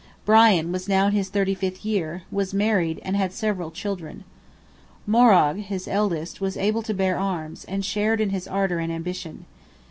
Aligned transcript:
Brian 0.25 0.71
was 0.71 0.87
now 0.89 1.05
in 1.05 1.11
his 1.13 1.29
thirty 1.29 1.53
fifth 1.53 1.85
year, 1.85 2.23
was 2.31 2.55
married, 2.55 2.99
and 3.03 3.15
had 3.15 3.31
several 3.31 3.69
children. 3.69 4.23
Morrogh, 5.05 5.57
his 5.61 5.87
eldest, 5.87 6.41
was 6.41 6.57
able 6.57 6.81
to 6.81 6.93
bear 6.95 7.19
arms, 7.19 7.65
and 7.65 7.85
shared 7.85 8.19
in 8.19 8.31
his 8.31 8.47
ardour 8.47 8.79
and 8.79 8.91
ambition. 8.91 9.45